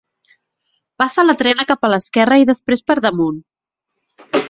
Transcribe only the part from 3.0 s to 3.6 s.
damunt.